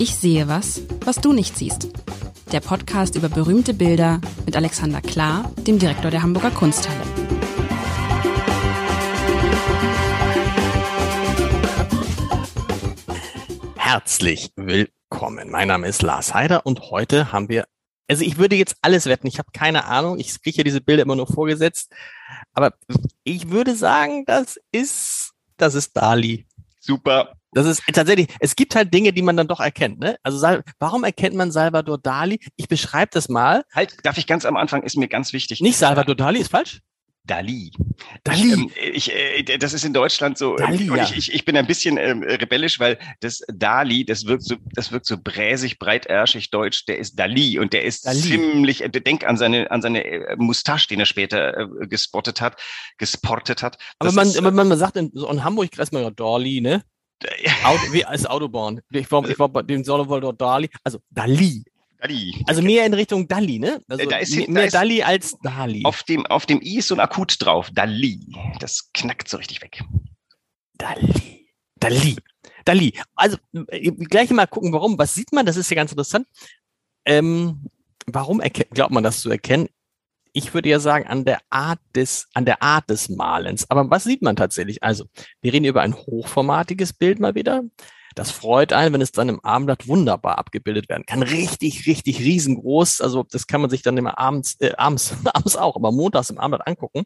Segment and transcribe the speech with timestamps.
[0.00, 1.88] Ich sehe was, was du nicht siehst.
[2.52, 7.00] Der Podcast über berühmte Bilder mit Alexander Klar, dem Direktor der Hamburger Kunsthalle.
[13.76, 15.50] Herzlich willkommen.
[15.50, 17.66] Mein Name ist Lars Heider und heute haben wir,
[18.08, 21.02] also ich würde jetzt alles wetten, ich habe keine Ahnung, ich kriege ja diese Bilder
[21.02, 21.92] immer nur vorgesetzt,
[22.52, 22.74] aber
[23.24, 26.46] ich würde sagen, das ist, das ist Dali.
[26.80, 27.37] Super.
[27.52, 30.00] Das ist tatsächlich, es gibt halt Dinge, die man dann doch erkennt.
[30.00, 30.16] Ne?
[30.22, 32.40] Also warum erkennt man Salvador Dali?
[32.56, 33.64] Ich beschreibe das mal.
[33.74, 35.60] Halt, darf ich ganz am Anfang, ist mir ganz wichtig.
[35.60, 36.80] Nicht Salvador Dali, ist falsch?
[37.28, 37.70] Dali.
[38.24, 38.52] Dali.
[38.52, 40.56] Ähm, ich, äh, das ist in Deutschland so.
[40.56, 44.26] Dali, ähm, und ich, ich, ich bin ein bisschen ähm, rebellisch, weil das Dali, das
[44.26, 46.86] wirkt so, das wirkt so bräsig, breitärschig deutsch.
[46.86, 48.18] Der ist Dali und der ist Dali.
[48.18, 48.82] ziemlich.
[48.82, 52.60] Äh, denk an seine an seine äh, Mustache, den er später äh, gespottet hat,
[52.96, 53.76] gesportet hat.
[53.98, 56.60] Aber man, ist, äh, man, man sagt in, so in Hamburg kreist man ja Dali,
[56.60, 56.82] ne?
[57.64, 58.80] Auto, wie als Autobahn.
[58.90, 61.64] Ich war, ich war bei dem Salvador Dali, also Dali.
[62.00, 62.44] Dali.
[62.46, 63.80] Also mehr in Richtung Dali, ne?
[63.88, 65.82] Also da ist- mehr, da ist- Dali als Dali.
[65.84, 67.70] Auf dem auf dem i ist so ein Akut drauf.
[67.72, 68.20] Dali.
[68.60, 69.82] Das knackt so richtig weg.
[70.74, 71.48] Dali.
[71.80, 72.16] Dali.
[72.64, 72.92] Dali.
[73.16, 74.96] Also gleich mal gucken, warum.
[74.98, 75.44] Was sieht man?
[75.44, 76.26] Das ist ja ganz interessant.
[77.04, 77.68] Ähm,
[78.06, 79.68] warum glaubt man das zu erkennen?
[80.38, 83.68] Ich würde ja sagen, an der Art des, an der Art des Malens.
[83.68, 84.84] Aber was sieht man tatsächlich?
[84.84, 85.06] Also,
[85.42, 87.64] wir reden über ein hochformatiges Bild mal wieder.
[88.14, 91.24] Das freut einen, wenn es dann im Abendblatt wunderbar abgebildet werden kann.
[91.24, 93.00] Richtig, richtig riesengroß.
[93.00, 96.38] Also, das kann man sich dann immer abends, äh, abends, abends auch, aber montags im
[96.38, 97.02] Abendblatt angucken.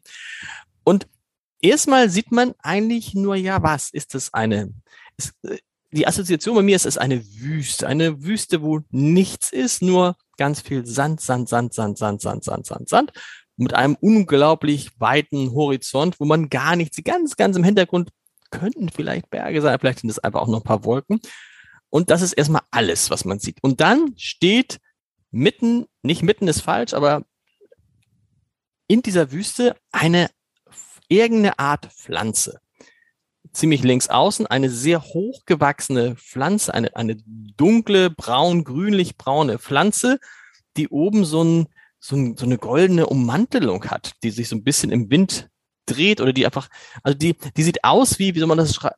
[0.83, 1.07] Und
[1.59, 4.71] erstmal sieht man eigentlich nur, ja, was ist das eine?
[5.17, 5.57] Es, äh,
[5.89, 10.61] die Assoziation bei mir ist es eine Wüste, eine Wüste, wo nichts ist, nur ganz
[10.61, 13.11] viel Sand, Sand, Sand, Sand, Sand, Sand, Sand, Sand, Sand,
[13.55, 18.09] mit einem unglaublich weiten Horizont, wo man gar nichts, ganz, ganz im Hintergrund
[18.51, 21.19] könnten vielleicht Berge sein, vielleicht sind es einfach auch noch ein paar Wolken.
[21.89, 23.57] Und das ist erstmal alles, was man sieht.
[23.61, 24.79] Und dann steht
[25.31, 27.23] mitten, nicht mitten ist falsch, aber
[28.87, 30.29] in dieser Wüste eine
[31.07, 32.59] irgendeine Art Pflanze.
[33.53, 37.17] Ziemlich links außen eine sehr hochgewachsene Pflanze, eine, eine
[37.57, 40.19] dunkle, braun, grünlich-braune Pflanze,
[40.75, 41.67] die oben so, ein,
[41.99, 45.49] so, ein, so eine goldene Ummantelung hat, die sich so ein bisschen im Wind
[45.85, 46.69] dreht oder die einfach,
[47.03, 48.95] also die, die sieht aus wie, wie soll man das schreiben?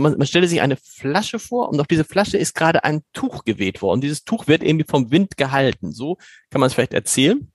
[0.00, 3.44] Man, man stelle sich eine Flasche vor und auf diese Flasche ist gerade ein Tuch
[3.44, 4.00] geweht worden.
[4.00, 5.92] Dieses Tuch wird irgendwie vom Wind gehalten.
[5.92, 6.16] So
[6.50, 7.50] kann man es vielleicht erzählen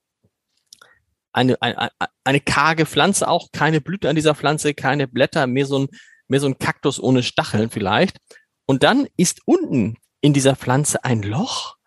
[1.32, 1.90] eine, eine,
[2.24, 5.88] eine karge Pflanze auch, keine Blüte an dieser Pflanze, keine Blätter, mehr so ein,
[6.30, 8.18] mehr so ein Kaktus ohne Stacheln vielleicht.
[8.66, 11.78] Und dann ist unten in dieser Pflanze ein Loch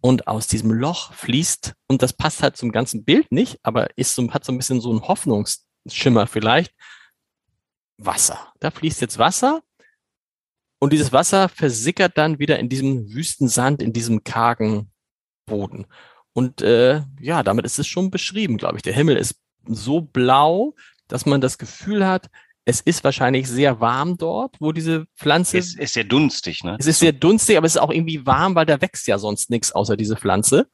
[0.00, 4.14] und aus diesem Loch fließt, und das passt halt zum ganzen Bild nicht, aber ist
[4.14, 6.74] so, hat so ein bisschen so einen Hoffnungsschimmer vielleicht,
[7.98, 8.52] Wasser.
[8.60, 9.62] Da fließt jetzt Wasser
[10.78, 14.90] und dieses Wasser versickert dann wieder in diesem Wüstensand, in diesem kargen
[15.46, 15.86] Boden.
[16.32, 18.82] Und äh, ja, damit ist es schon beschrieben, glaube ich.
[18.82, 19.36] Der Himmel ist
[19.66, 20.74] so blau,
[21.08, 22.30] dass man das Gefühl hat,
[22.70, 25.58] es ist wahrscheinlich sehr warm dort, wo diese Pflanze.
[25.58, 26.76] Es ist sehr dunstig, ne?
[26.78, 29.50] es ist sehr dunstig, aber es ist auch irgendwie warm, weil da wächst ja sonst
[29.50, 30.68] nichts außer diese Pflanze.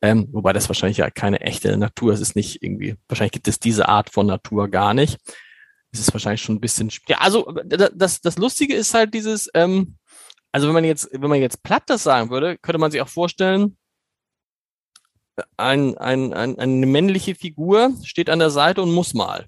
[0.00, 2.20] Ähm, wobei das wahrscheinlich ja keine echte Natur ist.
[2.20, 5.18] Es ist nicht irgendwie, wahrscheinlich gibt es diese Art von Natur gar nicht.
[5.90, 6.90] Es ist wahrscheinlich schon ein bisschen.
[7.08, 9.96] Ja, also da- das, das Lustige ist halt dieses, ähm,
[10.52, 13.08] also wenn man jetzt, wenn man jetzt platt das sagen würde, könnte man sich auch
[13.08, 13.76] vorstellen,
[15.56, 19.46] ein, ein, ein, eine männliche Figur steht an der Seite und muss mal.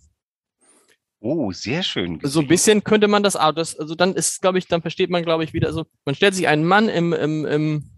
[1.21, 2.19] Oh, sehr schön.
[2.23, 3.53] So ein bisschen könnte man das auch.
[3.53, 5.69] Das, also dann ist, glaube ich, dann versteht man, glaube ich, wieder.
[5.69, 7.91] Also man stellt sich einen Mann im, im, im,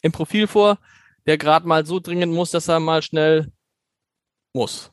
[0.00, 0.78] im Profil vor,
[1.26, 3.52] der gerade mal so dringend muss, dass er mal schnell
[4.54, 4.90] muss.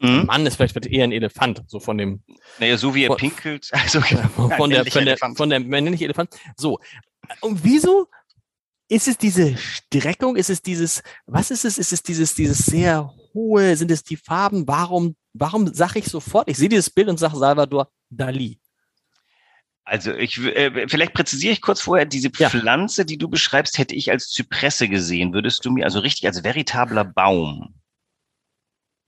[0.00, 0.26] Mhm.
[0.26, 2.22] Mann ist vielleicht eher ein Elefant, so von dem
[2.58, 3.70] Naja, so wie er Von- pinkelt.
[3.72, 4.00] Also,
[4.56, 6.30] von der, von der, von der männliche Elefant.
[6.56, 6.80] So.
[7.40, 8.08] Und wieso
[8.88, 10.36] ist es diese Streckung?
[10.36, 11.78] Ist es dieses, was ist es?
[11.78, 13.76] Ist es dieses, dieses sehr hohe?
[13.76, 14.66] Sind es die Farben?
[14.68, 16.48] Warum, warum sage ich sofort?
[16.48, 18.58] Ich sehe dieses Bild und sage Salvador Dali.
[19.84, 22.50] Also ich äh, vielleicht präzisiere ich kurz vorher, diese Ja.
[22.50, 25.32] Pflanze, die du beschreibst, hätte ich als Zypresse gesehen.
[25.32, 27.74] Würdest du mir also richtig als veritabler Baum.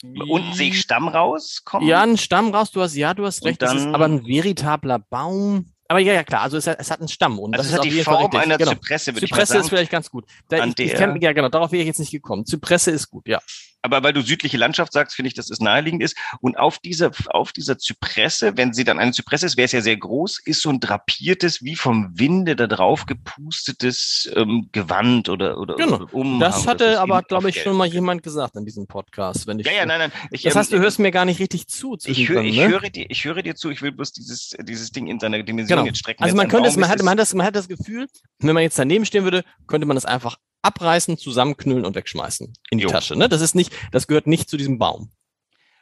[0.05, 1.89] Unten sehe ich Stamm rauskommen.
[1.89, 4.25] Ja, ein Stamm raus, du hast, ja, du hast recht, es ist dann- aber ein
[4.25, 5.73] veritabler Baum.
[5.89, 7.73] Aber ja, ja, klar, also es hat, es hat einen Stamm und also das es
[7.73, 8.73] ist hat die Form einer genau.
[8.73, 9.69] Zypresse, würde ich mal Zypresse ist sagen.
[9.71, 10.27] vielleicht ganz gut.
[10.49, 12.45] Da, ich, ich kenn, ja, genau, darauf wäre ich jetzt nicht gekommen.
[12.47, 13.41] Zypresse ist gut, ja.
[13.89, 16.17] Aber weil du südliche Landschaft sagst, finde ich, dass es naheliegend ist.
[16.41, 19.81] Und auf dieser, auf dieser Zypresse, wenn sie dann eine Zypresse ist, wäre es ja
[19.81, 25.59] sehr groß, ist so ein drapiertes, wie vom Winde da drauf gepustetes ähm, Gewand oder,
[25.59, 25.97] oder, genau.
[25.97, 26.41] oder Umhang.
[26.41, 29.47] Das hatte das aber, glaube ich, schon mal jemand gesagt in diesem Podcast.
[29.47, 30.13] Wenn ich, ja, ja, nein, nein.
[30.31, 31.97] Ich, das heißt, du ähm, hörst mir gar nicht richtig zu.
[32.05, 32.69] Ich, hör, ich, ne?
[32.69, 35.79] höre dir, ich höre dir zu, ich will bloß dieses, dieses Ding in seiner Dimension
[35.79, 35.87] genau.
[35.87, 36.23] jetzt strecken.
[36.23, 38.07] Also man könnte es, man hat, man, hat das, man hat das Gefühl,
[38.41, 42.79] wenn man jetzt daneben stehen würde, könnte man das einfach abreißen, zusammenknüllen und wegschmeißen in
[42.79, 42.91] die jo.
[42.91, 43.17] Tasche.
[43.17, 43.29] Ne?
[43.29, 45.11] Das ist nicht, das gehört nicht zu diesem Baum.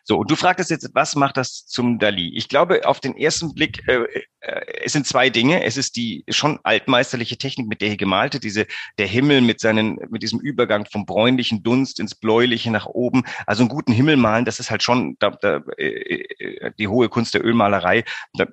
[0.09, 2.33] So, und du fragtest jetzt, was macht das zum Dali?
[2.37, 4.05] Ich glaube, auf den ersten Blick, äh,
[4.39, 5.65] äh, es sind zwei Dinge.
[5.65, 8.69] Es ist die schon altmeisterliche Technik, mit der hier gemalte, diese,
[8.99, 13.25] der Himmel mit seinen, mit diesem Übergang vom bräunlichen Dunst ins bläuliche nach oben.
[13.49, 17.09] Also einen guten Himmel malen, das ist halt schon da, da, äh, äh die hohe
[17.09, 18.05] Kunst der Ölmalerei.
[18.35, 18.47] Da,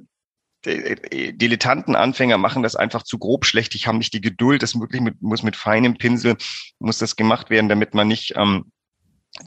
[0.66, 3.76] Dilettanten, Anfänger machen das einfach zu grob schlecht.
[3.76, 4.64] Ich habe nicht die Geduld.
[4.64, 6.38] Das muss mit feinem Pinsel
[6.80, 8.72] muss das gemacht werden, damit man nicht ähm,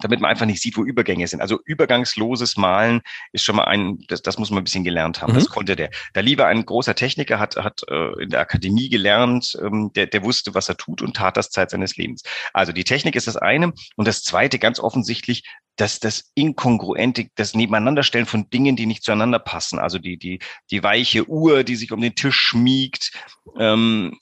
[0.00, 1.40] damit man einfach nicht sieht, wo Übergänge sind.
[1.40, 3.02] Also übergangsloses Malen
[3.32, 5.32] ist schon mal ein, das, das muss man ein bisschen gelernt haben.
[5.32, 5.36] Mhm.
[5.36, 5.90] Das konnte der.
[6.12, 10.24] Da lieber ein großer Techniker hat, hat äh, in der Akademie gelernt, ähm, der, der
[10.24, 12.22] wusste, was er tut und tat das Zeit seines Lebens.
[12.52, 13.72] Also die Technik ist das eine.
[13.94, 15.44] Und das zweite ganz offensichtlich,
[15.76, 19.78] dass das Inkongruente, das Nebeneinanderstellen von Dingen, die nicht zueinander passen.
[19.78, 20.40] Also die, die,
[20.70, 23.12] die weiche Uhr, die sich um den Tisch schmiegt,
[23.56, 24.18] ähm,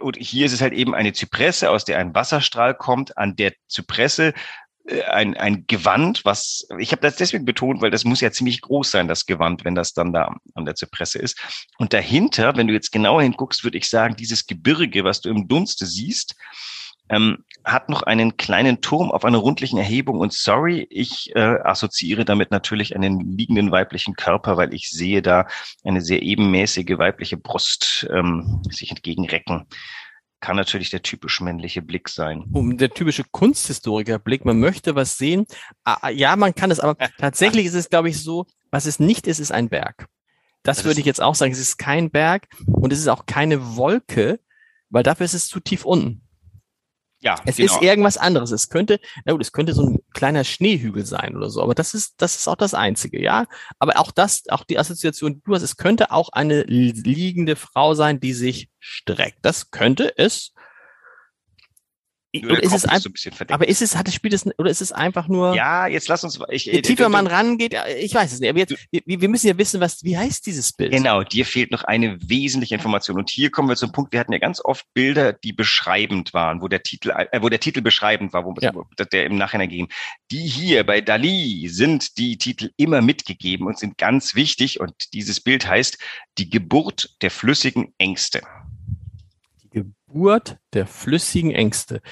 [0.00, 3.16] und hier ist es halt eben eine Zypresse, aus der ein Wasserstrahl kommt.
[3.16, 4.32] An der Zypresse äh,
[5.10, 8.90] ein, ein Gewand, was, ich habe das deswegen betont, weil das muss ja ziemlich groß
[8.90, 11.38] sein, das Gewand, wenn das dann da an der Zypresse ist.
[11.78, 15.46] Und dahinter, wenn du jetzt genauer hinguckst, würde ich sagen, dieses Gebirge, was du im
[15.46, 16.34] Dunste siehst,
[17.08, 20.18] ähm, hat noch einen kleinen Turm auf einer rundlichen Erhebung.
[20.18, 25.46] Und sorry, ich äh, assoziiere damit natürlich einen liegenden weiblichen Körper, weil ich sehe da
[25.84, 29.66] eine sehr ebenmäßige weibliche Brust ähm, sich entgegenrecken
[30.42, 32.44] kann natürlich der typisch männliche Blick sein.
[32.52, 34.44] Um der typische Kunsthistoriker-Blick.
[34.44, 35.46] Man möchte was sehen.
[35.84, 38.98] Ah, ah ja, man kann es, aber tatsächlich ist es, glaube ich, so, was es
[38.98, 40.08] nicht ist, ist ein Berg.
[40.64, 41.52] Das, das würde ich jetzt auch sagen.
[41.52, 44.40] Es ist kein Berg und es ist auch keine Wolke,
[44.90, 46.22] weil dafür ist es zu tief unten.
[47.22, 47.72] Ja, es genau.
[47.72, 48.50] ist irgendwas anderes.
[48.50, 51.94] Es könnte, na gut, es könnte so ein kleiner Schneehügel sein oder so, aber das
[51.94, 53.46] ist, das ist auch das Einzige, ja.
[53.78, 57.94] Aber auch das, auch die Assoziation, die du hast, es könnte auch eine liegende Frau
[57.94, 59.38] sein, die sich streckt.
[59.42, 60.52] Das könnte es
[62.34, 64.80] oder ist es ein, so ein aber ist es, hat das Spiel das, oder ist
[64.80, 65.54] es einfach nur?
[65.54, 68.74] Ja, jetzt lass uns, ich, je tiefer man rangeht, ich weiß es nicht, aber jetzt,
[68.90, 70.92] wir, wir müssen ja wissen, was, wie heißt dieses Bild?
[70.92, 73.18] Genau, dir fehlt noch eine wesentliche Information.
[73.18, 76.62] Und hier kommen wir zum Punkt, wir hatten ja ganz oft Bilder, die beschreibend waren,
[76.62, 78.72] wo der Titel, äh, wo der Titel beschreibend war, wo ja.
[79.12, 79.88] der im Nachhinein ging.
[80.30, 84.80] Die hier bei Dali sind die Titel immer mitgegeben und sind ganz wichtig.
[84.80, 85.98] Und dieses Bild heißt
[86.38, 88.42] die Geburt der flüssigen Ängste.
[90.12, 92.02] Geburt der flüssigen Ängste.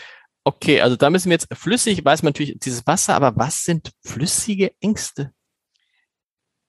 [0.44, 3.90] Okay, also da müssen wir jetzt flüssig, weiß man natürlich dieses Wasser, aber was sind
[4.02, 5.32] flüssige Ängste?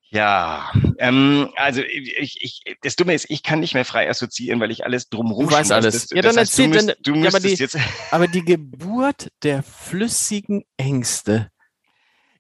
[0.10, 4.70] Ja, ähm, also ich, ich, das Dumme ist, ich kann nicht mehr frei assoziieren, weil
[4.70, 6.08] ich alles drumherum Du weißt alles.
[6.08, 7.78] Das, ja, dann erzähl, du, müsst, du ja, aber, die, jetzt
[8.12, 11.50] aber die Geburt der flüssigen Ängste.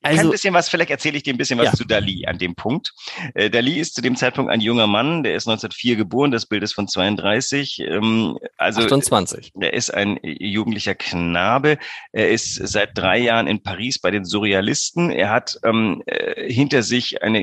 [0.04, 1.74] Also, kann ein bisschen was, vielleicht erzähle ich dir ein bisschen was ja.
[1.74, 2.94] zu Dali an dem Punkt.
[3.36, 6.64] Äh, Dali ist zu dem Zeitpunkt ein junger Mann, der ist 1904 geboren, das Bild
[6.64, 7.80] ist von 32.
[7.80, 9.52] Ähm, also 28.
[9.60, 11.78] Er ist ein jugendlicher Knabe.
[12.12, 15.12] Er ist seit drei Jahren in Paris bei den Surrealisten.
[15.12, 17.42] Er hat ähm, äh, hinter sich eine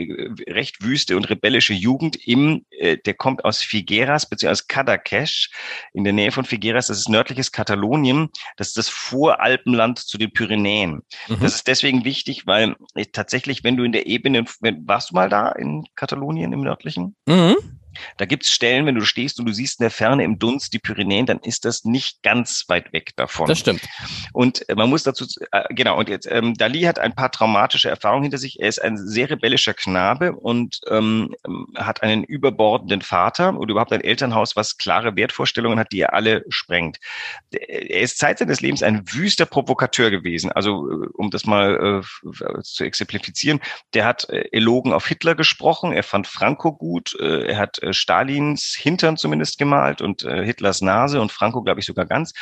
[0.48, 5.48] recht wüste und rebellische Jugend im, äh, der kommt aus Figueras beziehungsweise Cadaqués
[5.92, 6.88] in der Nähe von Figueras.
[6.88, 8.30] Das ist nördliches Katalonien.
[8.56, 11.02] Das ist das Voralpenland zu den Pyrenäen.
[11.28, 11.40] Mhm.
[11.40, 15.14] Das ist deswegen wichtig, weil ich, tatsächlich, wenn du in der Ebene, wenn, warst du
[15.14, 17.14] mal da in Katalonien im nördlichen?
[17.26, 17.56] Mhm.
[18.16, 20.78] Da gibt's Stellen, wenn du stehst und du siehst in der Ferne im Dunst die
[20.78, 23.46] Pyrenäen, dann ist das nicht ganz weit weg davon.
[23.46, 23.82] Das stimmt.
[24.32, 27.88] Und äh, man muss dazu, äh, genau, und jetzt, ähm, Dali hat ein paar traumatische
[27.88, 28.60] Erfahrungen hinter sich.
[28.60, 31.34] Er ist ein sehr rebellischer Knabe und ähm,
[31.76, 36.44] hat einen überbordenden Vater oder überhaupt ein Elternhaus, was klare Wertvorstellungen hat, die er alle
[36.48, 36.98] sprengt.
[37.50, 40.52] Er ist Zeit seines Lebens ein wüster Provokateur gewesen.
[40.52, 43.60] Also, äh, um das mal äh, zu exemplifizieren,
[43.94, 47.92] der hat äh, Elogen auf Hitler gesprochen, er fand Franco gut, äh, er hat äh,
[47.92, 52.32] Stalins Hintern zumindest gemalt und äh, Hitlers Nase und Franco, glaube ich, sogar ganz.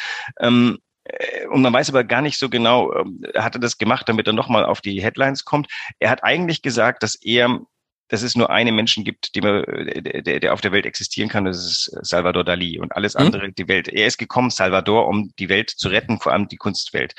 [0.41, 3.05] Ähm, äh, und man weiß aber gar nicht so genau, äh,
[3.37, 5.69] hat er das gemacht, damit er nochmal auf die Headlines kommt.
[5.99, 7.61] Er hat eigentlich gesagt, dass er
[8.09, 11.45] dass es nur einen Menschen gibt, die man, der, der auf der Welt existieren kann,
[11.45, 13.27] das ist Salvador Dali und alles mhm.
[13.27, 13.55] andere, mhm.
[13.55, 13.89] die Welt.
[13.89, 17.15] Er ist gekommen, Salvador, um die Welt zu retten, vor allem die Kunstwelt.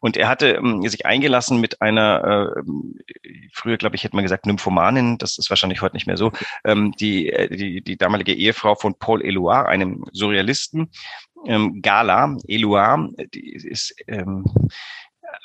[0.00, 2.62] Und er hatte ähm, sich eingelassen mit einer, äh,
[3.52, 6.32] früher glaube ich, hätte man gesagt, Nymphomanin, das ist wahrscheinlich heute nicht mehr so,
[6.64, 10.90] ähm, die, äh, die, die damalige Ehefrau von Paul Eluard, einem Surrealisten,
[11.46, 14.44] ähm, Gala Eluard, die ist ähm,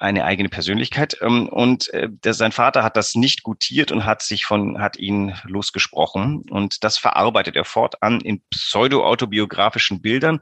[0.04, 1.18] eine eigene Persönlichkeit.
[1.22, 4.98] Ähm, und äh, der, sein Vater hat das nicht gutiert und hat sich von, hat
[4.98, 6.44] ihn losgesprochen.
[6.50, 10.42] Und das verarbeitet er fortan in pseudo-autobiografischen Bildern,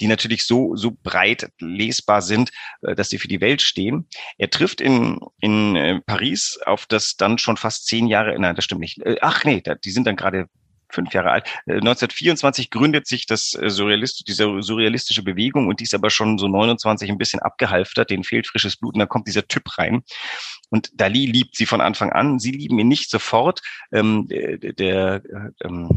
[0.00, 2.50] die natürlich so, so breit lesbar sind,
[2.80, 4.08] äh, dass sie für die Welt stehen.
[4.38, 8.64] Er trifft in, in äh, Paris auf das dann schon fast zehn Jahre, nein, das
[8.64, 8.98] stimmt nicht.
[9.02, 10.48] Äh, ach nee, die sind dann gerade
[10.92, 11.48] fünf Jahre alt.
[11.66, 16.38] 1924 äh, gründet sich das äh, Surrealist, diese surrealistische Bewegung und die ist aber schon
[16.38, 20.02] so 29 ein bisschen abgehalftert, denen fehlt frisches Blut und dann kommt dieser Typ rein.
[20.70, 22.38] Und Dali liebt sie von Anfang an.
[22.38, 23.60] Sie lieben ihn nicht sofort.
[23.92, 25.22] Ähm, der, der
[25.62, 25.90] ähm,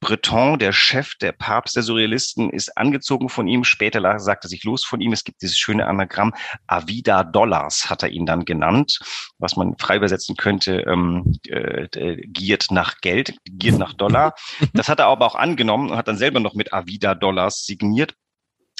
[0.00, 3.64] Breton, der Chef, der Papst der Surrealisten, ist angezogen von ihm.
[3.64, 5.12] Später sagt er sich los von ihm.
[5.12, 6.34] Es gibt dieses schöne Anagramm
[6.68, 9.00] Avida Dollars, hat er ihn dann genannt,
[9.38, 14.34] was man frei übersetzen könnte, ähm, äh, giert nach Geld, giert nach Dollar.
[14.74, 18.14] Das hat er aber auch angenommen und hat dann selber noch mit Avida Dollars signiert.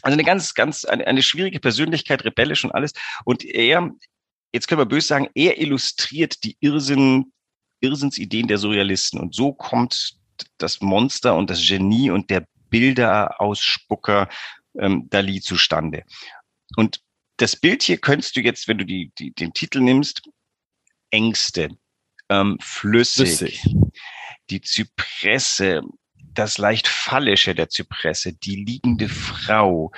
[0.02, 2.92] Also eine ganz, ganz, eine, eine schwierige Persönlichkeit, rebellisch und alles.
[3.24, 3.90] Und er,
[4.52, 7.32] jetzt können wir böse sagen, er illustriert die Irrsinn,
[7.80, 9.18] Irrsinnsideen der Surrealisten.
[9.18, 10.17] Und so kommt
[10.58, 14.28] das Monster und das Genie und der Bilderausspucker
[14.78, 16.04] ähm, Dali zustande.
[16.76, 17.00] Und
[17.38, 20.22] das Bild hier könntest du jetzt, wenn du die, die, den Titel nimmst,
[21.10, 21.70] Ängste,
[22.28, 23.64] ähm, flüssig, flüssig,
[24.50, 25.82] die Zypresse,
[26.14, 29.92] das leicht Fallische der Zypresse, die liegende Frau,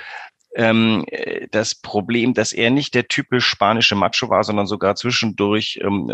[0.55, 5.79] ähm, äh, das Problem, dass er nicht der typisch spanische Macho war, sondern sogar zwischendurch,
[5.81, 6.09] ähm,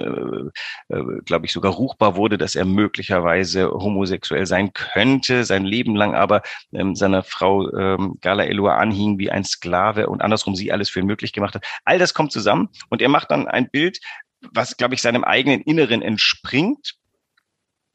[0.90, 5.96] äh, äh, glaube ich, sogar ruchbar wurde, dass er möglicherweise homosexuell sein könnte, sein Leben
[5.96, 6.42] lang aber
[6.74, 11.04] ähm, seiner Frau ähm, Gala Elua anhing wie ein Sklave und andersrum sie alles für
[11.04, 11.66] möglich gemacht hat.
[11.86, 14.00] All das kommt zusammen und er macht dann ein Bild,
[14.54, 16.96] was, glaube ich, seinem eigenen Inneren entspringt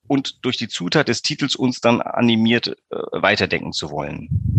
[0.08, 4.51] und durch die Zutat des Titels uns dann animiert, äh, weiterdenken zu wollen.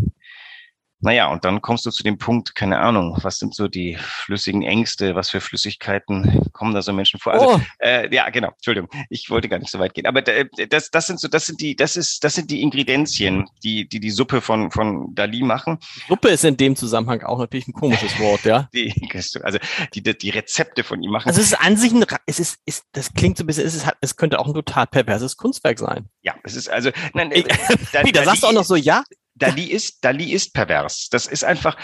[1.03, 4.61] Naja, und dann kommst du zu dem Punkt, keine Ahnung, was sind so die flüssigen
[4.61, 7.33] Ängste, was für Flüssigkeiten kommen da so Menschen vor?
[7.33, 7.59] Also, oh.
[7.79, 10.05] äh, ja, genau, Entschuldigung, ich wollte gar nicht so weit gehen.
[10.05, 13.85] Aber das, das sind so, das sind die, das ist, das sind die Ingredienzien, die,
[13.87, 15.77] die die Suppe von, von Dali machen.
[16.07, 18.69] Suppe ist in dem Zusammenhang auch natürlich ein komisches Wort, ja.
[18.73, 18.93] die,
[19.43, 19.59] also
[19.93, 21.27] die, die Rezepte von ihm machen.
[21.27, 23.75] Also es ist an sich ein, es ist, ist das klingt so ein bisschen, es,
[23.75, 26.07] ist, es könnte auch ein total perverses Kunstwerk sein.
[26.21, 27.43] Ja, es ist also, nein, äh,
[27.91, 29.03] da, da sagst du auch noch so, ja,
[29.35, 31.09] Dali ist, Dali ist pervers.
[31.09, 31.77] Das ist einfach,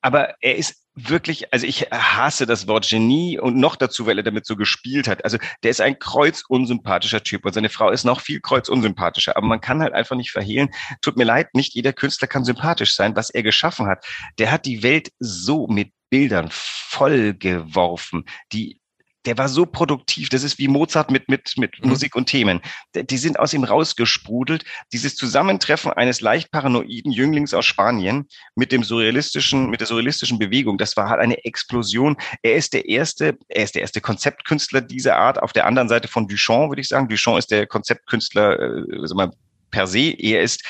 [0.00, 4.22] aber er ist wirklich, also ich hasse das Wort Genie und noch dazu, weil er
[4.22, 5.24] damit so gespielt hat.
[5.24, 9.36] Also der ist ein kreuzunsympathischer Typ und seine Frau ist noch viel kreuzunsympathischer.
[9.36, 10.68] Aber man kann halt einfach nicht verhehlen,
[11.00, 14.04] tut mir leid, nicht jeder Künstler kann sympathisch sein, was er geschaffen hat.
[14.38, 18.78] Der hat die Welt so mit Bildern vollgeworfen, die
[19.26, 20.28] der war so produktiv.
[20.28, 21.90] Das ist wie Mozart mit, mit, mit mhm.
[21.90, 22.60] Musik und Themen.
[22.94, 24.64] Die sind aus ihm rausgesprudelt.
[24.92, 30.78] Dieses Zusammentreffen eines leicht paranoiden Jünglings aus Spanien mit dem surrealistischen, mit der surrealistischen Bewegung,
[30.78, 32.16] das war halt eine Explosion.
[32.42, 35.42] Er ist der erste, er ist der erste Konzeptkünstler dieser Art.
[35.42, 37.08] Auf der anderen Seite von Duchamp, würde ich sagen.
[37.08, 39.30] Duchamp ist der Konzeptkünstler, äh, sag mal,
[39.70, 40.14] per se.
[40.18, 40.64] Er ist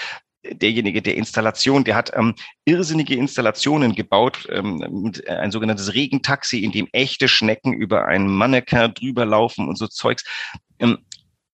[0.52, 2.34] derjenige der Installation, der hat ähm,
[2.64, 9.24] irrsinnige Installationen gebaut, ähm, ein sogenanntes Regentaxi, in dem echte Schnecken über ein Mannequin drüber
[9.24, 10.24] laufen und so Zeugs.
[10.78, 10.98] Ähm,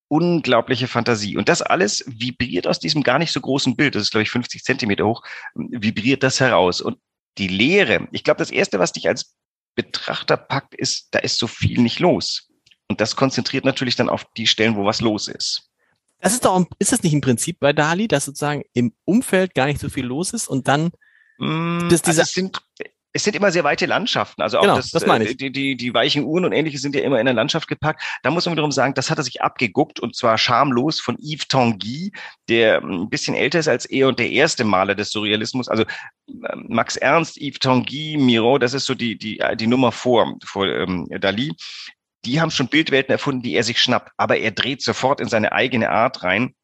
[0.09, 1.37] unglaubliche Fantasie.
[1.37, 4.31] Und das alles vibriert aus diesem gar nicht so großen Bild, das ist, glaube ich,
[4.31, 5.23] 50 Zentimeter hoch,
[5.55, 6.81] vibriert das heraus.
[6.81, 6.99] Und
[7.39, 9.37] die Lehre, ich glaube, das Erste, was dich als
[9.77, 12.49] Betrachter packt, ist, da ist so viel nicht los.
[12.89, 15.70] Und das konzentriert natürlich dann auf die Stellen, wo was los ist.
[16.21, 19.67] Das ist doch, ist das nicht ein Prinzip bei Dali, dass sozusagen im Umfeld gar
[19.67, 20.91] nicht so viel los ist und dann,
[21.39, 22.59] mm, dass diese, also es sind,
[23.13, 24.43] es sind immer sehr weite Landschaften.
[24.43, 25.33] Also auch genau, das, das meine ich.
[25.33, 28.03] Äh, die, die, die weichen Uhren und ähnliches sind ja immer in der Landschaft gepackt.
[28.23, 31.49] Da muss man wiederum sagen, das hat er sich abgeguckt und zwar schamlos von Yves
[31.49, 32.13] Tanguy,
[32.49, 35.69] der ein bisschen älter ist als er und der erste Maler des Surrealismus.
[35.69, 35.85] Also
[36.29, 40.67] ähm, Max Ernst, Yves Tanguy, Miro, das ist so die, die, die Nummer vor, vor
[40.67, 41.53] ähm, Dali
[42.25, 45.53] die haben schon Bildwelten erfunden, die er sich schnappt, aber er dreht sofort in seine
[45.53, 46.55] eigene Art rein.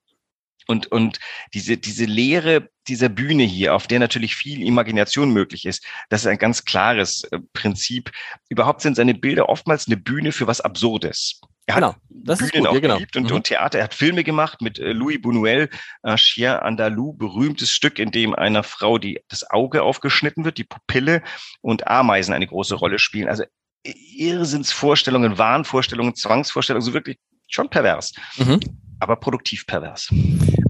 [0.69, 1.21] Und, und
[1.55, 6.27] diese, diese Leere dieser Bühne hier, auf der natürlich viel Imagination möglich ist, das ist
[6.27, 8.11] ein ganz klares äh, Prinzip.
[8.49, 11.41] Überhaupt sind seine Bilder oftmals eine Bühne für was Absurdes.
[11.67, 12.95] Er genau, das Bühnen ist gut, auch ja, genau.
[12.95, 13.37] geliebt und, mhm.
[13.37, 13.79] und Theater.
[13.79, 15.69] Er hat Filme gemacht mit äh, Louis Buñuel,
[16.03, 20.65] äh, Chien Andalou, berühmtes Stück, in dem einer Frau die, das Auge aufgeschnitten wird, die
[20.65, 21.23] Pupille
[21.61, 23.29] und Ameisen eine große Rolle spielen.
[23.29, 23.45] Also
[23.85, 27.19] Irrsinnsvorstellungen, Wahnvorstellungen, Zwangsvorstellungen, so wirklich
[27.49, 28.61] schon pervers, mhm.
[28.99, 30.09] aber produktiv pervers.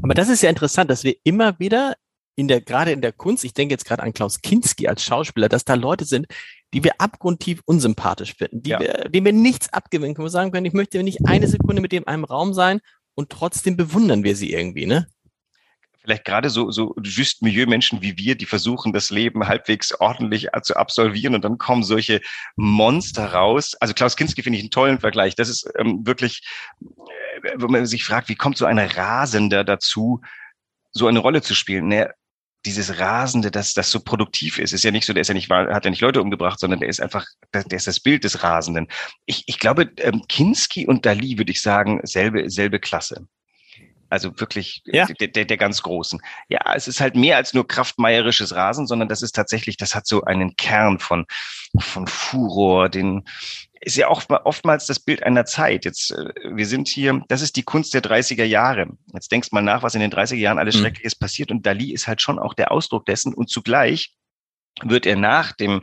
[0.03, 1.95] Aber das ist ja interessant, dass wir immer wieder
[2.37, 5.49] in der, gerade in der Kunst, ich denke jetzt gerade an Klaus Kinski als Schauspieler,
[5.49, 6.27] dass da Leute sind,
[6.75, 8.81] die wir abgrundtief unsympathisch finden, die ja.
[8.81, 11.93] wir, denen wir nichts abgewinnen können, wir sagen können, ich möchte nicht eine Sekunde mit
[11.93, 12.81] dem einem Raum sein
[13.15, 15.07] und trotzdem bewundern wir sie irgendwie, ne?
[16.07, 20.77] Vielleicht gerade so, so just Milieu-Menschen wie wir, die versuchen, das Leben halbwegs ordentlich zu
[20.77, 22.21] absolvieren und dann kommen solche
[22.55, 23.75] Monster raus.
[23.81, 25.35] Also Klaus Kinski finde ich einen tollen Vergleich.
[25.35, 26.43] Das ist ähm, wirklich,
[26.81, 30.21] äh, wenn man sich fragt, wie kommt so ein Rasender dazu,
[30.93, 31.89] so eine Rolle zu spielen?
[31.89, 32.11] Naja,
[32.65, 35.51] dieses Rasende, dass das so produktiv ist, ist ja nicht so, der ist ja nicht,
[35.51, 38.43] hat ja nicht Leute umgebracht, sondern der ist einfach, der, der ist das Bild des
[38.43, 38.89] Rasenden.
[39.25, 43.27] Ich, ich glaube, ähm, Kinski und Dali würde ich sagen, selbe, selbe Klasse.
[44.09, 45.07] Also wirklich ja.
[45.07, 46.21] der, der, der ganz Großen.
[46.49, 50.07] Ja, es ist halt mehr als nur kraftmeierisches Rasen, sondern das ist tatsächlich, das hat
[50.07, 51.27] so einen Kern von,
[51.79, 53.25] von Furor, den,
[53.81, 55.85] ist ja auch oftmals das Bild einer Zeit.
[55.85, 58.89] Jetzt, äh, wir sind hier, das ist die Kunst der 30er Jahre.
[59.13, 60.81] Jetzt denkst mal nach, was in den 30er Jahren alles mhm.
[60.81, 61.51] Schreckliches passiert.
[61.51, 63.33] Und Dali ist halt schon auch der Ausdruck dessen.
[63.33, 64.15] Und zugleich
[64.83, 65.83] wird er nach dem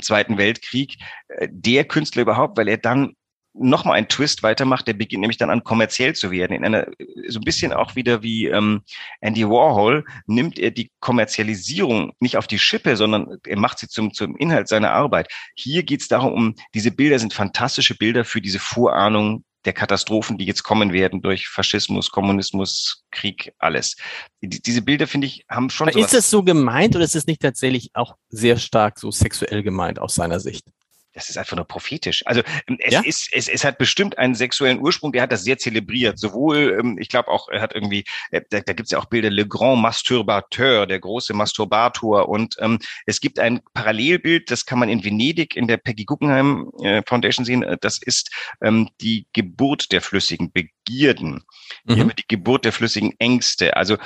[0.00, 0.96] Zweiten Weltkrieg
[1.28, 3.14] äh, der Künstler überhaupt, weil er dann
[3.54, 6.56] nochmal einen Twist weitermacht, der beginnt nämlich dann an kommerziell zu werden.
[6.56, 6.86] In einer,
[7.28, 8.82] so ein bisschen auch wieder wie ähm,
[9.20, 14.12] Andy Warhol nimmt er die Kommerzialisierung nicht auf die Schippe, sondern er macht sie zum,
[14.12, 15.28] zum Inhalt seiner Arbeit.
[15.54, 20.36] Hier geht es darum, um diese Bilder sind fantastische Bilder für diese Vorahnung der Katastrophen,
[20.36, 23.96] die jetzt kommen werden durch Faschismus, Kommunismus, Krieg, alles.
[24.42, 25.88] Die, diese Bilder, finde ich, haben schon.
[25.88, 29.98] Ist das so gemeint oder ist es nicht tatsächlich auch sehr stark so sexuell gemeint
[29.98, 30.66] aus seiner Sicht?
[31.14, 32.26] Das ist einfach nur prophetisch.
[32.26, 33.00] Also ähm, es ja?
[33.00, 36.18] ist, es, es hat bestimmt einen sexuellen Ursprung, der hat das sehr zelebriert.
[36.18, 39.06] Sowohl, ähm, ich glaube auch, er hat irgendwie, äh, da, da gibt es ja auch
[39.06, 42.28] Bilder, Le Grand Masturbateur, der große Masturbator.
[42.28, 46.70] Und ähm, es gibt ein Parallelbild, das kann man in Venedig in der Peggy Guggenheim
[46.82, 47.62] äh, Foundation sehen.
[47.62, 48.30] Äh, das ist
[48.60, 51.44] ähm, die Geburt der flüssigen Begierden.
[51.84, 51.94] Mhm.
[51.94, 53.76] Hier die Geburt der flüssigen Ängste.
[53.76, 53.98] Also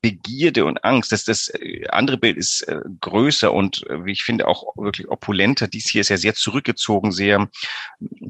[0.00, 1.12] Begierde und Angst.
[1.12, 5.68] Das, das äh, andere Bild ist äh, größer und wie ich finde auch wirklich opulenter.
[5.68, 7.48] Dies hier ist ja sehr zurückgezogen, sehr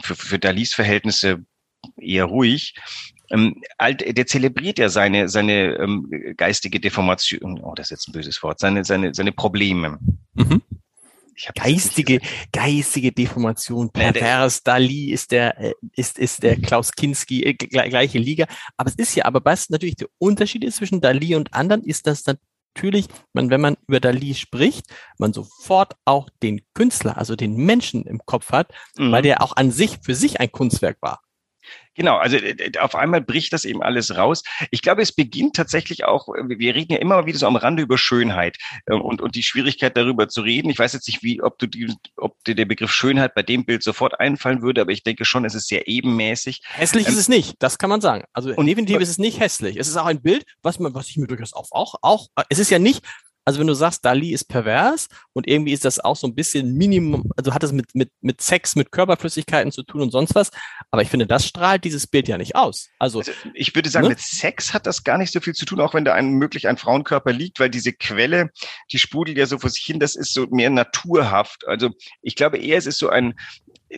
[0.02, 1.44] für, für Dalis Verhältnisse
[2.00, 2.74] eher ruhig.
[3.30, 8.42] Ähm, der zelebriert ja seine, seine ähm, geistige Deformation, oh, das ist jetzt ein böses
[8.42, 9.98] Wort, seine, seine, seine Probleme.
[10.34, 10.62] Mhm.
[11.54, 12.20] geistige,
[12.52, 18.46] geistige Deformation, pervers, Dali ist der, äh, ist, ist der Klaus Kinski, äh, gleiche Liga.
[18.76, 22.06] Aber es ist ja, aber was natürlich der Unterschied ist zwischen Dali und anderen, ist,
[22.06, 22.38] dass dann
[22.76, 24.86] natürlich, man, wenn man über Dali spricht,
[25.18, 29.12] man sofort auch den Künstler, also den Menschen im Kopf hat, mhm.
[29.12, 31.22] weil der auch an sich für sich ein Kunstwerk war.
[31.96, 32.36] Genau, also
[32.80, 34.42] auf einmal bricht das eben alles raus.
[34.70, 37.96] Ich glaube, es beginnt tatsächlich auch, wir reden ja immer wieder so am Rande über
[37.96, 40.68] Schönheit äh, und, und die Schwierigkeit darüber zu reden.
[40.68, 43.64] Ich weiß jetzt nicht, wie, ob du die, ob dir der Begriff Schönheit bei dem
[43.64, 46.62] Bild sofort einfallen würde, aber ich denke schon, es ist sehr ebenmäßig.
[46.68, 48.24] Hässlich ähm, ist es nicht, das kann man sagen.
[48.34, 49.78] Also und, definitiv ist es nicht hässlich.
[49.78, 52.58] Es ist auch ein Bild, was man, was ich mir durchaus auch, auch, auch, es
[52.58, 53.02] ist ja nicht,
[53.46, 56.74] also wenn du sagst, Dali ist pervers und irgendwie ist das auch so ein bisschen
[56.74, 60.50] Minimum, also hat es mit, mit, mit Sex, mit Körperflüssigkeiten zu tun und sonst was.
[60.90, 62.88] Aber ich finde, das strahlt dieses Bild ja nicht aus.
[62.98, 64.10] Also, also ich würde sagen, ne?
[64.10, 66.66] mit Sex hat das gar nicht so viel zu tun, auch wenn da ein, möglich
[66.66, 68.50] ein Frauenkörper liegt, weil diese Quelle,
[68.90, 71.68] die sprudelt ja so vor sich hin, das ist so mehr naturhaft.
[71.68, 71.90] Also
[72.22, 73.34] ich glaube eher, es ist so ein,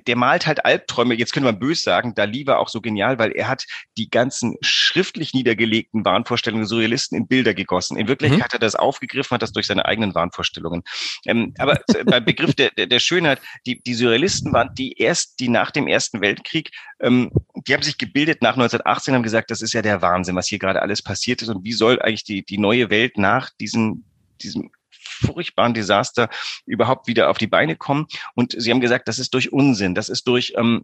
[0.07, 1.15] der malt halt Albträume.
[1.15, 3.65] Jetzt könnte man bös sagen, Dali war auch so genial, weil er hat
[3.97, 7.97] die ganzen schriftlich niedergelegten Wahnvorstellungen der Surrealisten in Bilder gegossen.
[7.97, 8.45] In Wirklichkeit mhm.
[8.45, 10.83] hat er das aufgegriffen, hat das durch seine eigenen Wahnvorstellungen.
[11.27, 15.71] Ähm, aber beim Begriff der, der, Schönheit, die, die Surrealisten waren die erst, die nach
[15.71, 16.71] dem Ersten Weltkrieg,
[17.01, 17.31] ähm,
[17.67, 20.59] die haben sich gebildet nach 1918, haben gesagt, das ist ja der Wahnsinn, was hier
[20.59, 24.05] gerade alles passiert ist und wie soll eigentlich die, die neue Welt nach diesen
[24.43, 24.71] diesem
[25.19, 26.29] furchtbaren Desaster
[26.67, 28.07] überhaupt wieder auf die Beine kommen.
[28.35, 30.83] Und Sie haben gesagt, das ist durch Unsinn, das ist durch ähm,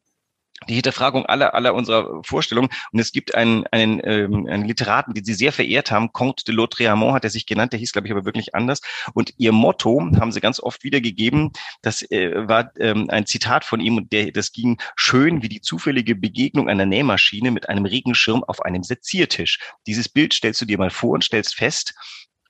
[0.68, 2.70] die Hinterfragung aller, aller unserer Vorstellungen.
[2.92, 6.54] Und es gibt einen, einen, ähm, einen Literaten, den Sie sehr verehrt haben, Comte de
[6.54, 8.80] Lautréamont hat er sich genannt, der hieß, glaube ich, aber wirklich anders.
[9.12, 13.80] Und ihr Motto haben Sie ganz oft wiedergegeben, das äh, war ähm, ein Zitat von
[13.80, 18.44] ihm, und der, das ging schön wie die zufällige Begegnung einer Nähmaschine mit einem Regenschirm
[18.44, 19.58] auf einem Seziertisch.
[19.86, 21.94] Dieses Bild stellst du dir mal vor und stellst fest,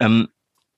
[0.01, 0.29] ähm,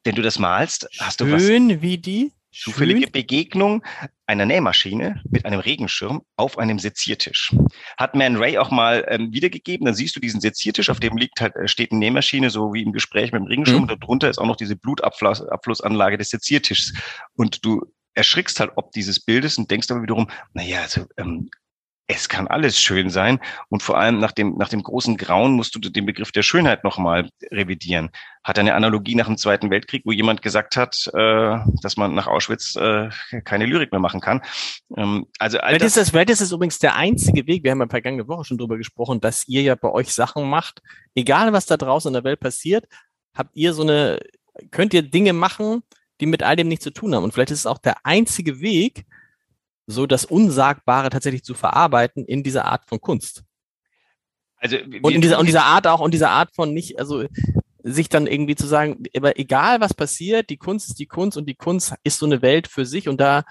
[0.07, 1.43] wenn du das malst, hast du was.
[1.43, 3.85] Schön wie die zufällige Begegnung
[4.25, 7.55] einer Nähmaschine mit einem Regenschirm auf einem Seziertisch.
[7.99, 11.41] Hat Man Ray auch mal ähm, wiedergegeben, dann siehst du diesen Seziertisch, auf dem liegt
[11.41, 13.91] halt, äh, steht eine Nähmaschine, so wie im Gespräch mit dem Regenschirm, mhm.
[13.91, 16.95] und darunter ist auch noch diese Blutabflussanlage des Seziertischs.
[17.35, 17.83] Und du
[18.15, 21.51] erschrickst halt ob dieses Bildes und denkst aber wiederum, naja, also ähm,
[22.09, 23.41] es kann alles schön sein.
[23.69, 26.85] Und vor allem nach dem, nach dem großen Grauen musst du den Begriff der Schönheit
[26.85, 28.11] nochmal revidieren.
[28.45, 32.29] Hat eine Analogie nach dem Zweiten Weltkrieg, wo jemand gesagt hat, äh, dass man nach
[32.29, 33.11] Auschwitz äh,
[33.45, 34.43] keine Lyrik mehr machen kann.
[34.97, 38.29] Ähm, also all das, das, das ist übrigens der einzige Weg, wir haben ja vergangene
[38.29, 40.83] Woche schon drüber gesprochen, dass ihr ja bei euch Sachen macht,
[41.15, 42.87] egal was da draußen in der Welt passiert,
[43.35, 44.21] habt ihr so eine,
[44.71, 45.83] könnt ihr Dinge machen,
[46.21, 47.25] die mit all dem nichts zu tun haben.
[47.25, 49.07] Und vielleicht ist es auch der einzige Weg,
[49.87, 53.45] so das Unsagbare tatsächlich zu verarbeiten in dieser Art von Kunst.
[54.57, 57.25] Also und in dieser und dieser Art auch und dieser Art von nicht, also
[57.83, 61.47] sich dann irgendwie zu sagen, aber egal was passiert, die Kunst ist die Kunst und
[61.47, 63.45] die Kunst ist so eine Welt für sich und da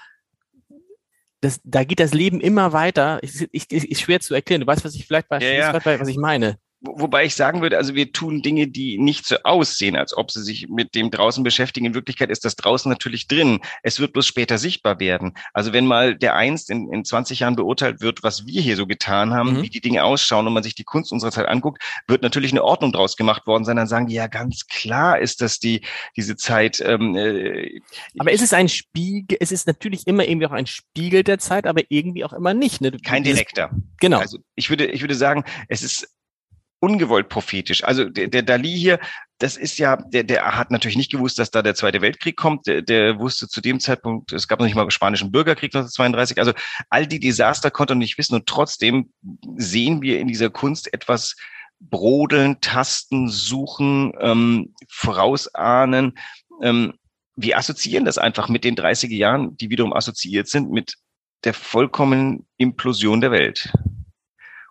[1.42, 3.20] das, da geht das Leben immer weiter.
[3.22, 4.62] Ich, ich, ist schwer zu erklären.
[4.62, 6.00] Du weißt, was ich vielleicht Ja, ja.
[6.00, 6.58] was ich meine.
[6.86, 10.32] Wo- Wobei ich sagen würde, also wir tun Dinge, die nicht so aussehen, als ob
[10.32, 11.86] sie sich mit dem draußen beschäftigen.
[11.86, 13.60] In Wirklichkeit ist das draußen natürlich drin.
[13.84, 15.34] Es wird bloß später sichtbar werden.
[15.54, 18.88] Also wenn mal der einst in, in 20 Jahren beurteilt wird, was wir hier so
[18.88, 19.64] getan haben, Mhm.
[19.64, 22.64] wie die Dinge ausschauen und man sich die Kunst unserer Zeit anguckt, wird natürlich eine
[22.64, 23.76] Ordnung draus gemacht worden sein.
[23.78, 25.82] Dann sagen die, ja, ganz klar ist das die,
[26.16, 26.80] diese Zeit.
[26.86, 27.80] Ähm, äh,
[28.18, 31.66] Aber es ist ein Spiegel, es ist natürlich immer irgendwie auch ein Spiegel der Zeit,
[31.68, 32.82] aber irgendwie auch immer nicht.
[32.82, 32.92] Ne?
[33.04, 33.70] Kein direkter.
[34.00, 34.20] Genau.
[34.20, 36.08] Also ich würde, ich würde sagen, es ist
[36.86, 37.84] ungewollt prophetisch.
[37.84, 39.00] Also der, der Dali hier,
[39.40, 42.68] das ist ja, der, der hat natürlich nicht gewusst, dass da der Zweite Weltkrieg kommt.
[42.68, 46.38] Der, der wusste zu dem Zeitpunkt, es gab noch nicht mal spanischen Bürgerkrieg 1932.
[46.38, 46.54] Also
[46.90, 49.10] all die Desaster konnte er nicht wissen und trotzdem
[49.58, 51.36] sehen wir in dieser Kunst etwas
[51.80, 56.18] brodeln, tasten, suchen, ähm, vorausahnen.
[56.62, 56.94] Ähm,
[57.36, 60.96] wir assoziieren das einfach mit den 30er Jahren, die wiederum assoziiert sind mit
[61.44, 63.74] der vollkommenen Implosion der Welt.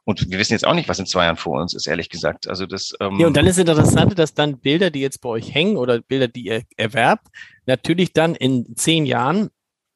[0.04, 2.46] Und wir wissen jetzt auch nicht, was in zwei Jahren vor uns ist, ehrlich gesagt.
[2.46, 2.94] Also das.
[3.00, 5.76] Ähm, Ja, und dann ist es interessant, dass dann Bilder, die jetzt bei euch hängen
[5.76, 7.28] oder Bilder, die ihr erwerbt,
[7.66, 9.50] natürlich dann in zehn Jahren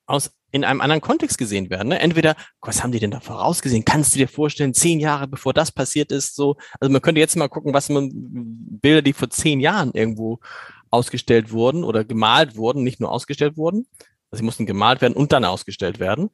[0.07, 1.88] aus in einem anderen Kontext gesehen werden.
[1.88, 2.01] Ne?
[2.01, 3.85] Entweder, was haben die denn da vorausgesehen?
[3.85, 7.37] Kannst du dir vorstellen, zehn Jahre bevor das passiert ist, so, also man könnte jetzt
[7.37, 10.40] mal gucken, was man Bilder, die vor zehn Jahren irgendwo
[10.90, 13.87] ausgestellt wurden oder gemalt wurden, nicht nur ausgestellt wurden,
[14.31, 16.31] also sie mussten gemalt werden und dann ausgestellt werden.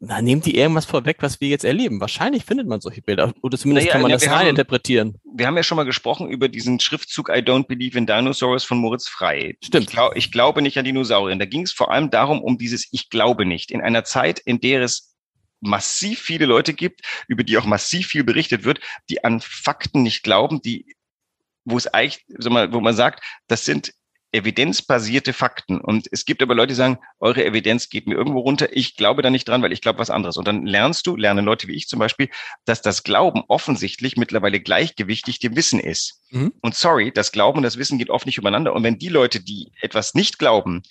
[0.00, 2.00] Da nehmen die irgendwas vorweg, was wir jetzt erleben.
[2.00, 3.34] Wahrscheinlich findet man solche Bilder.
[3.42, 5.20] Oder zumindest Naja, kann man ja, das wir haben- reininterpretieren.
[5.34, 8.78] wir haben ja schon mal gesprochen über diesen Schriftzug I don't believe in dinosaurs von
[8.78, 9.58] Moritz Frey.
[9.62, 9.84] Stimmt.
[9.88, 11.36] Ich, glaub, ich glaube nicht an Dinosaurier.
[11.36, 13.70] Da ging es vor allem darum, um dieses Ich glaube nicht.
[13.70, 15.14] In einer Zeit, in der es
[15.60, 20.22] massiv viele Leute gibt, über die auch massiv viel berichtet wird, die an Fakten nicht
[20.22, 20.94] glauben, die,
[21.64, 23.92] wo es eigentlich, sag mal, wo man sagt, das sind
[24.36, 25.80] evidenzbasierte Fakten.
[25.80, 28.68] Und es gibt aber Leute, die sagen, eure Evidenz geht mir irgendwo runter.
[28.76, 30.36] Ich glaube da nicht dran, weil ich glaube was anderes.
[30.36, 32.28] Und dann lernst du, lernen Leute wie ich zum Beispiel,
[32.64, 36.22] dass das Glauben offensichtlich mittlerweile gleichgewichtig dem Wissen ist.
[36.30, 36.52] Mhm.
[36.60, 38.74] Und sorry, das Glauben und das Wissen geht oft nicht übereinander.
[38.74, 40.82] Und wenn die Leute, die etwas nicht glauben,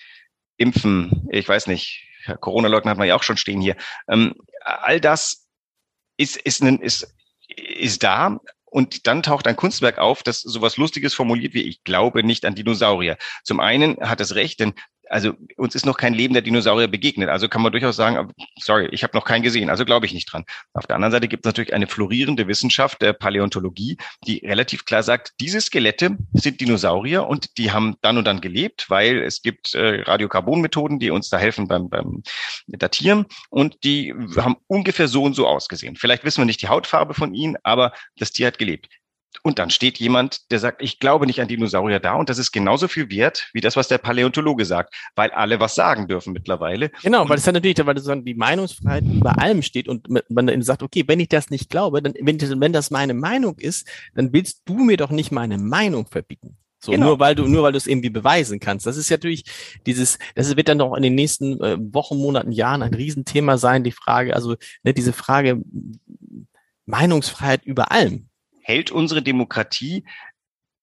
[0.57, 2.07] impfen, ich weiß nicht,
[2.39, 3.75] Corona-Leugner hat man ja auch schon stehen hier,
[4.07, 5.47] ähm, all das
[6.17, 7.13] ist, ist, ein, ist,
[7.47, 8.39] ist da.
[8.75, 12.55] Und dann taucht ein Kunstwerk auf, das sowas Lustiges formuliert wie, ich glaube nicht an
[12.55, 13.17] Dinosaurier.
[13.41, 14.73] Zum einen hat es recht, denn
[15.09, 17.29] also uns ist noch kein lebender Dinosaurier begegnet.
[17.29, 20.31] Also kann man durchaus sagen, sorry, ich habe noch keinen gesehen, also glaube ich nicht
[20.31, 20.45] dran.
[20.73, 25.03] Auf der anderen Seite gibt es natürlich eine florierende Wissenschaft der Paläontologie, die relativ klar
[25.03, 29.73] sagt, diese Skelette sind Dinosaurier und die haben dann und dann gelebt, weil es gibt
[29.75, 32.23] äh, Radiokarbonmethoden, die uns da helfen beim, beim
[32.67, 35.95] Datieren und die haben ungefähr so und so ausgesehen.
[35.95, 38.89] Vielleicht wissen wir nicht die Hautfarbe von ihnen, aber das Tier hat gelebt.
[39.43, 42.51] Und dann steht jemand, der sagt, ich glaube nicht an Dinosaurier da und das ist
[42.51, 46.91] genauso viel wert wie das, was der Paläontologe sagt, weil alle was sagen dürfen mittlerweile.
[47.03, 50.61] Genau, weil es dann natürlich, weil sozusagen die Meinungsfreiheit über allem steht und man dann
[50.61, 54.33] sagt, okay, wenn ich das nicht glaube, dann, wenn, wenn das meine Meinung ist, dann
[54.33, 56.57] willst du mir doch nicht meine Meinung verbieten.
[56.85, 57.07] So, Genau.
[57.07, 58.85] nur weil du, nur weil du es irgendwie beweisen kannst.
[58.85, 59.45] Das ist ja natürlich
[59.87, 63.83] dieses, das wird dann doch in den nächsten äh, Wochen, Monaten, Jahren ein Riesenthema sein,
[63.83, 65.61] die Frage, also ne, diese Frage
[66.85, 68.29] Meinungsfreiheit über allem.
[68.65, 70.05] Hält unsere Demokratie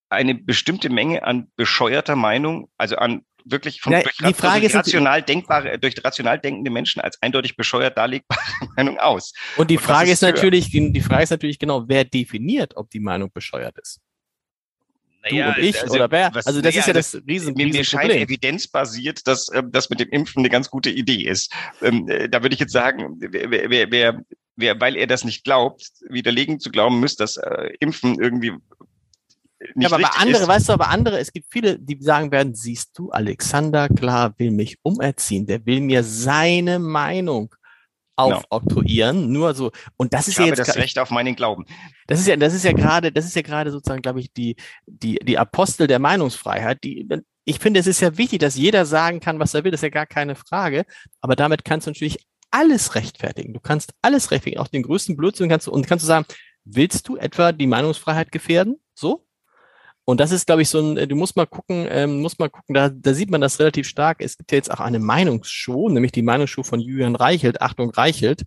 [0.09, 4.71] eine bestimmte Menge an bescheuerter Meinung, also an wirklich von Ja, durch, die Frage durch
[4.71, 8.39] ist rational denkbare, durch rational denkende Menschen als eindeutig bescheuert darlegbare
[8.77, 9.33] Meinung aus.
[9.57, 10.33] Und die Und was Frage ist ist höher?
[10.33, 13.99] natürlich, die, die Frage ist natürlich genau, wer definiert, ob die Meinung bescheuert ist?
[15.29, 16.35] Du und ich oder wer?
[16.45, 18.23] Also das ist ja das riesen, mir, mir scheint Riesenproblem.
[18.23, 21.53] evidenzbasiert, dass ähm, das mit dem Impfen eine ganz gute Idee ist.
[21.81, 24.21] Ähm, äh, da würde ich jetzt sagen, wer, wer, wer,
[24.55, 28.53] weil er das nicht glaubt, widerlegen zu glauben müsste, dass äh, Impfen irgendwie
[29.75, 30.47] nicht Ja, aber andere, ist.
[30.47, 34.51] weißt du, aber andere, es gibt viele, die sagen werden, siehst du, Alexander klar will
[34.51, 37.53] mich umerziehen, der will mir seine Meinung
[38.15, 39.71] aufoktroyieren, nur so.
[39.97, 41.65] Und das Ich ist ja jetzt, das Recht auf meinen Glauben.
[42.07, 44.55] das ist ja, das ist ja gerade, das ist ja gerade sozusagen, glaube ich, die,
[44.85, 47.07] die, die Apostel der Meinungsfreiheit, die,
[47.45, 49.83] ich finde, es ist ja wichtig, dass jeder sagen kann, was er will, das ist
[49.83, 50.85] ja gar keine Frage,
[51.21, 52.19] aber damit kannst du natürlich
[52.53, 53.53] alles rechtfertigen.
[53.53, 56.25] Du kannst alles rechtfertigen, auch den größten Blödsinn kannst du, und kannst du sagen,
[56.63, 58.79] willst du etwa die Meinungsfreiheit gefährden?
[58.93, 59.25] So?
[60.05, 62.75] Und das ist, glaube ich, so ein, du musst mal gucken, ähm, musst mal gucken,
[62.75, 64.21] da, da sieht man das relativ stark.
[64.21, 68.43] Es gibt ja jetzt auch eine Meinungsshow, nämlich die Meinungsshow von Julian Reichelt, Achtung Reichelt.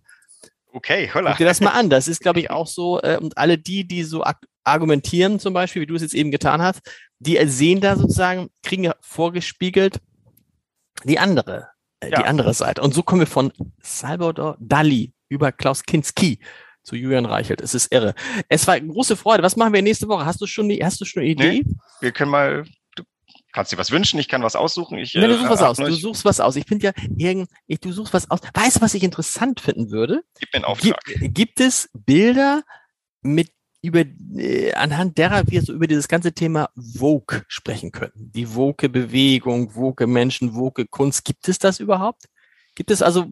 [0.71, 1.31] Okay, holla.
[1.31, 1.89] Guck dir das mal an.
[1.89, 4.23] Das ist, glaube ich, auch so, äh, und alle die, die so
[4.63, 6.81] argumentieren, zum Beispiel, wie du es jetzt eben getan hast,
[7.19, 9.99] die sehen da sozusagen, kriegen ja vorgespiegelt
[11.03, 12.21] die andere, äh, Ja.
[12.21, 12.81] die andere Seite.
[12.81, 16.39] Und so kommen wir von Salvador Dali über Klaus Kinski
[16.83, 17.61] zu Julian Reichelt.
[17.61, 18.15] Es ist irre.
[18.47, 19.43] Es war eine große Freude.
[19.43, 20.25] Was machen wir nächste Woche?
[20.25, 21.63] Hast du schon, die, hast du schon eine Idee?
[21.65, 22.63] Nee, wir können mal,
[22.95, 23.03] du
[23.51, 24.97] kannst dir was wünschen, ich kann was aussuchen.
[24.97, 25.77] Ich, Nee, du äh, suchst was aus.
[25.77, 26.55] Du suchst was aus.
[26.55, 28.39] Ich finde ja, irgend, ich, du suchst was aus.
[28.53, 30.21] Weißt du, was ich interessant finden würde?
[30.39, 30.97] Gib mir einen Auftrag.
[31.03, 32.63] Gibt, gibt es Bilder
[33.21, 33.51] mit
[33.87, 34.03] über
[34.35, 38.31] äh, anhand derer wir so über dieses ganze Thema Vogue sprechen könnten?
[38.33, 41.25] Die Vogue Bewegung, Vogue Menschen, Vogue Kunst.
[41.25, 42.25] Gibt es das überhaupt?
[42.75, 43.27] Gibt es also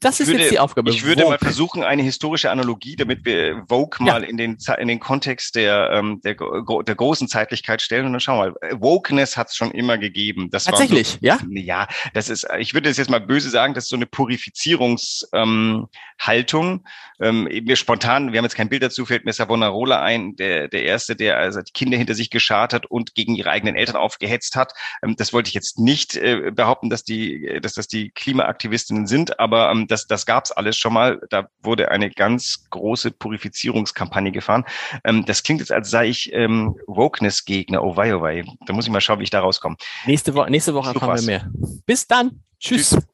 [0.00, 0.90] das ist würde- jetzt die Aufgabe.
[0.90, 1.46] Ich würde mal Vogue.
[1.48, 4.14] versuchen, eine historische Analogie, damit wir Vogue Ja.
[4.14, 8.20] mal in den, in den Kontext der, ähm, der, der großen Zeitlichkeit stellen und dann
[8.20, 8.80] schauen wir mal.
[8.80, 10.48] Wokeness hat es schon immer gegeben.
[10.50, 11.38] Das Tatsächlich, ja?
[11.38, 14.06] So, ja, das ist, ich würde das jetzt mal böse sagen, das ist so eine
[14.06, 15.32] Purifizierungshaltung.
[15.32, 16.84] Ähm, Haltung.
[17.20, 20.84] ähm, mir spontan, wir haben jetzt kein Bild dazu, fällt mir Savonarola ein, der, der
[20.84, 24.54] Erste, der also die Kinder hinter sich geschart hat und gegen ihre eigenen Eltern aufgehetzt
[24.54, 24.72] hat.
[25.04, 29.40] Ähm, das wollte ich jetzt nicht äh, behaupten, dass die, dass das die Klimaaktivistinnen sind,
[29.40, 31.20] aber ähm, das, das gab es alles schon mal.
[31.30, 34.64] Da wurde eine ganz große Purifizierungskampagne gefahren.
[35.04, 37.82] Ähm, das klingt jetzt, als sei ich ähm, Wokeness-Gegner.
[37.82, 38.44] Oh wei, oh wei.
[38.66, 39.76] Da muss ich mal schauen, wie ich da rauskomme.
[40.06, 41.50] Nächste Woche, nächste Woche erfahren wir mehr.
[41.86, 42.42] Bis dann.
[42.58, 42.90] Tschüss.
[42.90, 43.06] Tschüss.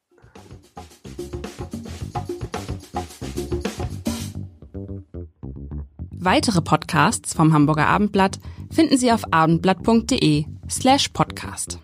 [6.21, 11.79] Weitere Podcasts vom Hamburger Abendblatt finden Sie auf abendblatt.de slash podcast.